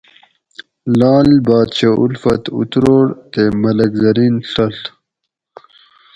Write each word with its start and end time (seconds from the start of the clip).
لعل 0.97 1.29
بادشاہ 1.47 1.95
اُلفت 2.03 2.43
اُتروڑ 2.57 3.05
تے 3.31 3.43
ملک 3.61 3.91
زرین 4.01 4.35
ڷڷ 4.51 4.75